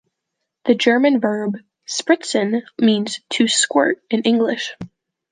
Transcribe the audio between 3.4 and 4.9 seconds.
squirt" in English.